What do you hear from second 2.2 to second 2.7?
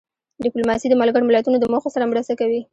کوي.